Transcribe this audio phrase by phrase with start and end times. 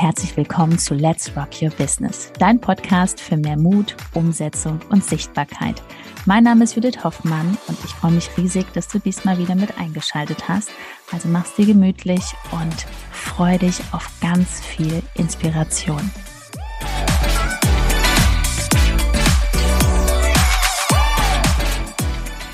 [0.00, 5.82] herzlich willkommen zu Let's Rock Your Business, dein Podcast für mehr Mut, Umsetzung und Sichtbarkeit.
[6.24, 9.76] Mein Name ist Judith Hoffmann und ich freue mich riesig, dass du diesmal wieder mit
[9.76, 10.70] eingeschaltet hast.
[11.10, 12.22] Also mach's dir gemütlich
[12.52, 16.12] und freu dich auf ganz viel Inspiration.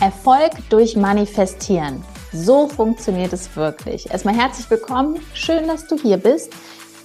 [0.00, 2.04] Erfolg durch Manifestieren.
[2.32, 4.08] So funktioniert es wirklich.
[4.10, 5.20] Erstmal herzlich willkommen.
[5.34, 6.52] Schön, dass du hier bist.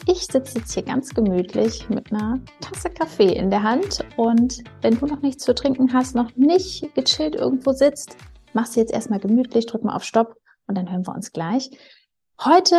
[0.10, 4.98] Ich sitze jetzt hier ganz gemütlich mit einer Tasse Kaffee in der Hand und wenn
[4.98, 8.16] du noch nichts zu trinken hast, noch nicht gechillt irgendwo sitzt,
[8.54, 11.72] machst du jetzt erstmal gemütlich, drück mal auf Stopp und dann hören wir uns gleich.
[12.42, 12.78] Heute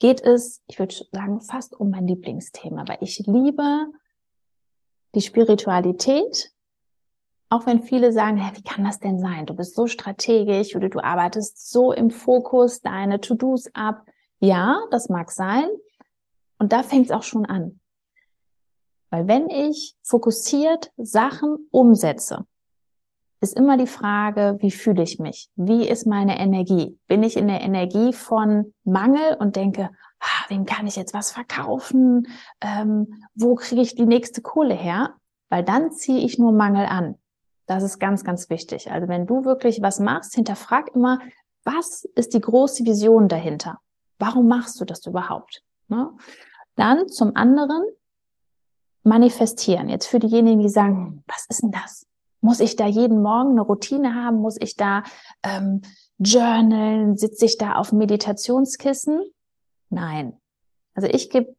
[0.00, 3.86] geht es, ich würde sagen, fast um mein Lieblingsthema, weil ich liebe
[5.14, 6.52] die Spiritualität.
[7.48, 9.46] Auch wenn viele sagen, hey, wie kann das denn sein?
[9.46, 14.04] Du bist so strategisch oder du arbeitest so im Fokus deine To-Dos ab.
[14.40, 15.66] Ja, das mag sein.
[16.58, 17.80] Und da fängt es auch schon an.
[19.10, 22.46] Weil wenn ich fokussiert Sachen umsetze,
[23.40, 25.48] ist immer die Frage, wie fühle ich mich?
[25.54, 26.98] Wie ist meine Energie?
[27.06, 31.30] Bin ich in der Energie von Mangel und denke, ah, wem kann ich jetzt was
[31.30, 32.26] verkaufen?
[32.60, 35.14] Ähm, wo kriege ich die nächste Kohle her?
[35.50, 37.16] Weil dann ziehe ich nur Mangel an.
[37.66, 38.90] Das ist ganz, ganz wichtig.
[38.90, 41.20] Also wenn du wirklich was machst, hinterfrag immer,
[41.64, 43.78] was ist die große Vision dahinter?
[44.18, 45.62] Warum machst du das überhaupt?
[45.88, 46.10] Ne?
[46.76, 47.82] Dann zum anderen
[49.02, 49.88] manifestieren.
[49.88, 52.06] Jetzt für diejenigen, die sagen, was ist denn das?
[52.40, 54.36] Muss ich da jeden Morgen eine Routine haben?
[54.36, 55.02] Muss ich da
[55.42, 55.82] ähm,
[56.18, 57.16] journalen?
[57.16, 59.20] Sitze ich da auf Meditationskissen?
[59.90, 60.38] Nein.
[60.94, 61.56] Also ich gebe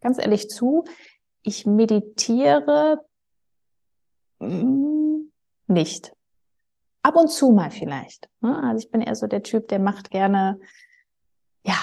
[0.00, 0.84] ganz ehrlich zu,
[1.42, 3.04] ich meditiere
[4.38, 5.30] mm,
[5.66, 6.12] nicht.
[7.02, 8.28] Ab und zu mal vielleicht.
[8.40, 8.62] Ne?
[8.62, 10.60] Also ich bin eher so der Typ, der macht gerne,
[11.64, 11.74] ja,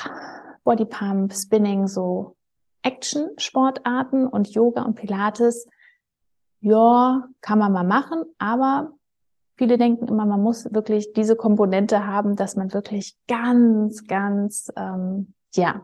[0.70, 2.36] Bodypump, Spinning, so
[2.84, 5.68] Action-Sportarten und Yoga und Pilates,
[6.62, 8.92] ja, kann man mal machen, aber
[9.56, 15.34] viele denken immer, man muss wirklich diese Komponente haben, dass man wirklich ganz, ganz, ähm,
[15.56, 15.82] ja,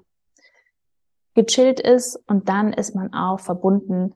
[1.34, 4.14] gechillt ist und dann ist man auch verbunden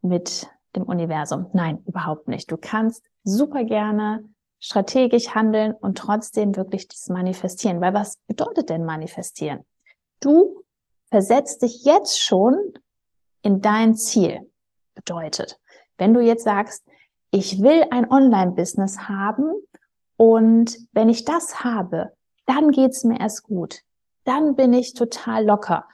[0.00, 1.50] mit dem Universum.
[1.52, 2.50] Nein, überhaupt nicht.
[2.50, 4.24] Du kannst super gerne
[4.58, 7.82] strategisch handeln und trotzdem wirklich das manifestieren.
[7.82, 9.64] Weil was bedeutet denn manifestieren?
[10.20, 10.64] Du
[11.10, 12.74] versetz dich jetzt schon
[13.42, 14.50] in dein Ziel.
[14.94, 15.60] Bedeutet,
[15.96, 16.84] wenn du jetzt sagst,
[17.30, 19.52] ich will ein Online-Business haben
[20.16, 22.12] und wenn ich das habe,
[22.46, 23.82] dann geht's mir erst gut.
[24.24, 25.86] Dann bin ich total locker.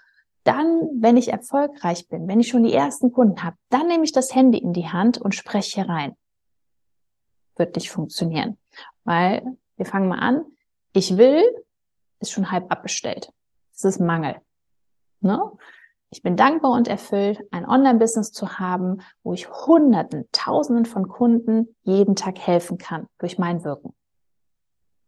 [0.44, 4.12] Dann, wenn ich erfolgreich bin, wenn ich schon die ersten Kunden habe, dann nehme ich
[4.12, 6.16] das Handy in die Hand und spreche rein.
[7.56, 8.58] Wird nicht funktionieren.
[9.04, 9.44] Weil,
[9.76, 10.44] wir fangen mal an,
[10.92, 11.42] ich will,
[12.20, 13.30] ist schon halb abbestellt.
[13.74, 14.36] Das ist Mangel.
[15.20, 15.40] Ne?
[16.10, 21.74] Ich bin dankbar und erfüllt, ein Online-Business zu haben, wo ich Hunderten, Tausenden von Kunden
[21.82, 23.94] jeden Tag helfen kann durch mein Wirken.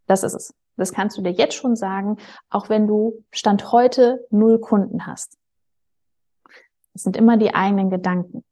[0.06, 0.54] Das ist es.
[0.76, 2.18] Das kannst du dir jetzt schon sagen,
[2.50, 5.38] auch wenn du Stand heute null Kunden hast.
[6.92, 8.44] Das sind immer die eigenen Gedanken.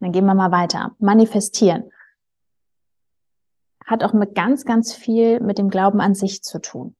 [0.00, 0.94] Dann gehen wir mal weiter.
[0.98, 1.90] Manifestieren.
[3.86, 6.96] Hat auch mit ganz, ganz viel mit dem Glauben an sich zu tun.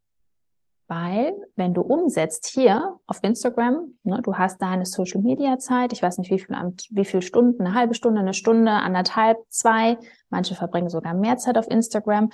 [0.87, 6.03] Weil, wenn du umsetzt hier auf Instagram, ne, du hast deine Social Media Zeit, ich
[6.03, 6.55] weiß nicht, wie viel,
[6.91, 11.56] wie viel Stunden, eine halbe Stunde, eine Stunde, anderthalb, zwei, manche verbringen sogar mehr Zeit
[11.56, 12.31] auf Instagram.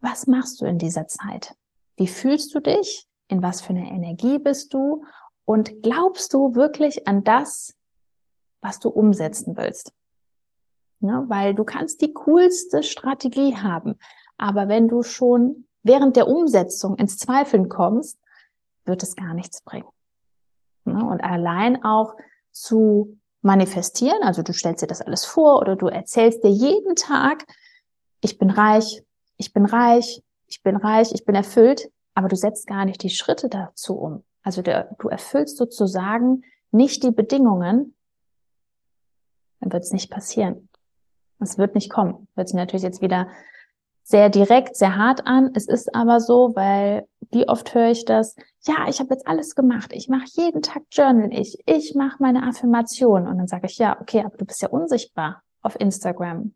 [0.00, 1.54] Was machst du in dieser Zeit?
[1.96, 3.06] Wie fühlst du dich?
[3.28, 5.04] In was für eine Energie bist du?
[5.44, 7.74] Und glaubst du wirklich an das,
[8.62, 9.92] was du umsetzen willst?
[11.00, 13.98] Ne, weil du kannst die coolste Strategie haben.
[14.38, 18.18] Aber wenn du schon während der Umsetzung ins Zweifeln kommst,
[18.84, 19.88] wird es gar nichts bringen.
[20.84, 22.14] Und allein auch
[22.50, 27.46] zu manifestieren, also du stellst dir das alles vor oder du erzählst dir jeden Tag,
[28.20, 29.04] ich bin reich,
[29.36, 33.10] ich bin reich, ich bin reich, ich bin erfüllt, aber du setzt gar nicht die
[33.10, 34.24] Schritte dazu um.
[34.42, 37.94] Also der, du erfüllst sozusagen nicht die Bedingungen,
[39.60, 40.68] dann wird es nicht passieren.
[41.38, 42.28] Es wird nicht kommen.
[42.34, 43.28] Wird es natürlich jetzt wieder
[44.12, 45.52] sehr direkt, sehr hart an.
[45.54, 49.54] Es ist aber so, weil wie oft höre ich das, ja, ich habe jetzt alles
[49.54, 49.90] gemacht.
[49.94, 51.58] Ich mache jeden Tag Journal ich.
[51.64, 53.26] Ich mache meine Affirmation.
[53.26, 56.54] Und dann sage ich, ja, okay, aber du bist ja unsichtbar auf Instagram.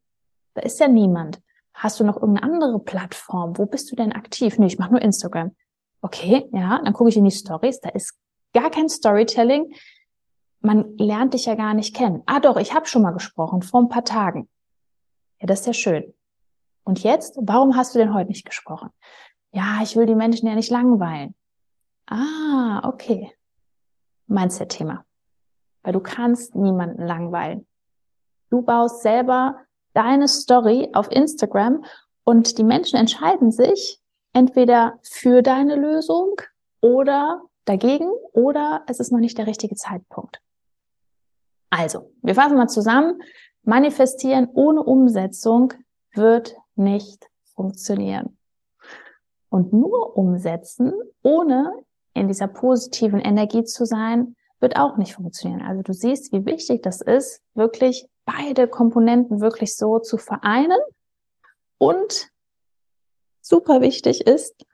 [0.53, 1.41] Da ist ja niemand.
[1.73, 3.57] Hast du noch irgendeine andere Plattform?
[3.57, 4.59] Wo bist du denn aktiv?
[4.59, 5.57] Nee, ich mache nur Instagram.
[6.03, 7.81] Okay, ja, dann gucke ich in die Stories.
[7.81, 8.19] Da ist
[8.53, 9.73] gar kein Storytelling.
[10.61, 12.23] Man lernt dich ja gar nicht kennen.
[12.27, 14.47] Ah doch, ich habe schon mal gesprochen vor ein paar Tagen.
[15.41, 16.13] Ja, das ist ja schön.
[16.87, 18.91] Und jetzt, warum hast du denn heute nicht gesprochen?
[19.51, 21.35] Ja, ich will die Menschen ja nicht langweilen.
[22.07, 23.33] Ah, okay.
[24.29, 25.05] Mindset-Thema.
[25.83, 27.67] Weil du kannst niemanden langweilen.
[28.51, 29.57] Du baust selber
[29.95, 31.85] deine Story auf Instagram
[32.23, 34.01] und die Menschen entscheiden sich
[34.33, 36.37] entweder für deine Lösung
[36.81, 40.41] oder dagegen oder es ist noch nicht der richtige Zeitpunkt.
[41.71, 43.21] Also, wir fassen mal zusammen.
[43.65, 45.73] Manifestieren ohne Umsetzung
[46.13, 48.39] wird nicht funktionieren.
[49.49, 50.93] Und nur umsetzen,
[51.23, 51.73] ohne
[52.15, 55.63] in dieser positiven Energie zu sein, wird auch nicht funktionieren.
[55.63, 60.79] Also du siehst, wie wichtig das ist, wirklich beide Komponenten wirklich so zu vereinen.
[61.79, 62.31] Und
[63.41, 64.67] super wichtig ist,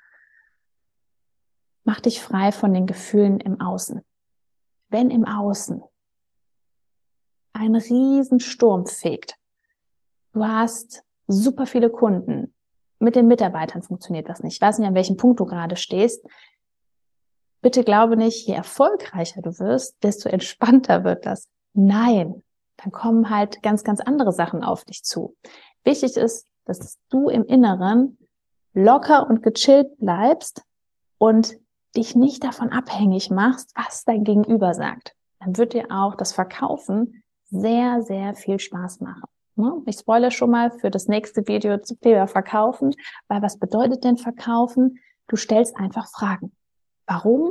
[1.85, 4.03] mach dich frei von den Gefühlen im Außen.
[4.89, 5.83] Wenn im Außen
[7.55, 9.37] ein Riesensturm fegt,
[10.33, 12.55] du hast super viele Kunden,
[12.99, 14.55] mit den Mitarbeitern funktioniert das nicht.
[14.55, 16.25] Ich weiß nicht, an welchem Punkt du gerade stehst.
[17.61, 21.49] Bitte glaube nicht, je erfolgreicher du wirst, desto entspannter wird das.
[21.75, 22.43] Nein,
[22.77, 25.37] dann kommen halt ganz, ganz andere Sachen auf dich zu.
[25.85, 28.19] Wichtig ist, dass du im Inneren
[28.73, 30.63] locker und gechillt bleibst
[31.19, 31.57] und
[31.97, 35.15] dich nicht davon abhängig machst, was dein Gegenüber sagt.
[35.41, 39.29] Dann wird dir auch das Verkaufen sehr, sehr viel Spaß machen.
[39.57, 39.83] Ne?
[39.87, 42.95] Ich spoilere schon mal für das nächste Video zum Thema Verkaufen,
[43.29, 44.99] weil was bedeutet denn Verkaufen?
[45.29, 46.53] Du stellst einfach Fragen.
[47.07, 47.51] Warum?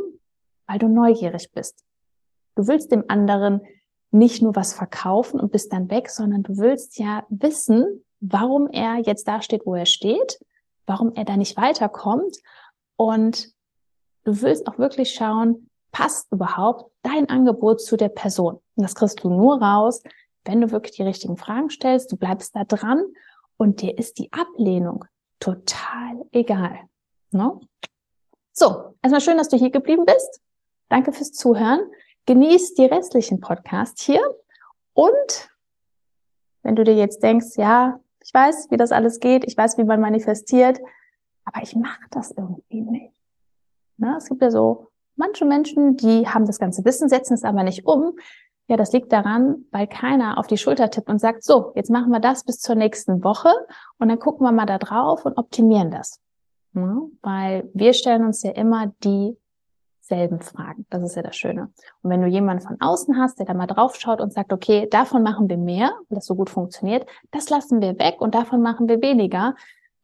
[0.68, 1.84] Weil du neugierig bist.
[2.56, 3.62] Du willst dem anderen
[4.12, 8.98] nicht nur was verkaufen und bist dann weg, sondern du willst ja wissen, warum er
[8.98, 10.40] jetzt da steht, wo er steht,
[10.86, 12.38] warum er da nicht weiterkommt
[12.98, 13.54] und
[14.24, 18.56] du willst auch wirklich schauen, passt überhaupt dein Angebot zu der Person?
[18.76, 20.04] Und das kriegst du nur raus,
[20.46, 23.04] wenn du wirklich die richtigen Fragen stellst, du bleibst da dran
[23.58, 25.06] und dir ist die Ablehnung
[25.40, 26.80] total egal.
[27.32, 27.60] Ne?
[28.54, 30.42] So, erstmal schön, dass du hier geblieben bist.
[30.90, 31.80] Danke fürs Zuhören.
[32.26, 34.22] Genieß die restlichen Podcasts hier
[34.94, 35.50] und
[36.64, 39.84] wenn du dir jetzt denkst, ja, ich weiß, wie das alles geht, ich weiß, wie
[39.84, 40.80] man manifestiert,
[41.46, 43.16] aber ich mache das irgendwie nicht.
[43.98, 44.18] Na, ne?
[44.18, 47.86] es gibt ja so manche Menschen, die haben das ganze Wissen, setzen es aber nicht
[47.86, 48.18] um.
[48.72, 52.10] Ja, das liegt daran, weil keiner auf die Schulter tippt und sagt, so, jetzt machen
[52.10, 53.50] wir das bis zur nächsten Woche
[53.98, 56.22] und dann gucken wir mal da drauf und optimieren das.
[56.74, 60.86] Ja, weil wir stellen uns ja immer dieselben Fragen.
[60.90, 61.74] Das ist ja das Schöne.
[62.02, 64.88] Und wenn du jemanden von außen hast, der da mal drauf schaut und sagt, okay,
[64.90, 68.62] davon machen wir mehr, weil das so gut funktioniert, das lassen wir weg und davon
[68.62, 69.54] machen wir weniger,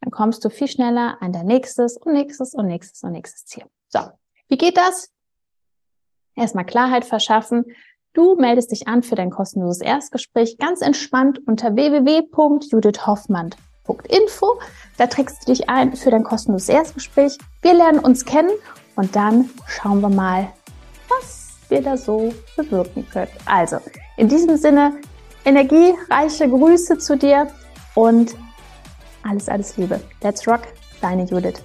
[0.02, 3.64] dann kommst du viel schneller an dein nächstes und nächstes und nächstes und nächstes Ziel.
[3.88, 4.02] So,
[4.50, 5.10] wie geht das?
[6.36, 7.66] Erstmal Klarheit verschaffen.
[8.18, 14.60] Du meldest dich an für dein kostenloses Erstgespräch ganz entspannt unter www.judithhoffmann.info.
[14.98, 17.38] Da trägst du dich ein für dein kostenloses Erstgespräch.
[17.62, 18.50] Wir lernen uns kennen
[18.96, 20.48] und dann schauen wir mal,
[21.08, 23.30] was wir da so bewirken können.
[23.46, 23.78] Also,
[24.18, 24.94] in diesem Sinne,
[25.46, 27.52] energiereiche Grüße zu dir
[27.94, 28.36] und
[29.22, 30.00] alles, alles Liebe.
[30.24, 30.62] Let's rock,
[31.02, 31.62] deine Judith.